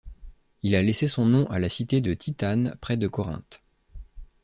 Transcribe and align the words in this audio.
Il 0.63 0.73
a 0.75 0.81
laissé 0.81 1.07
son 1.07 1.27
nom 1.27 1.47
à 1.51 1.59
la 1.59 1.69
cité 1.69 2.01
de 2.01 2.15
Titane, 2.15 2.75
près 2.81 2.97
de 2.97 3.07
Corinthe. 3.07 3.61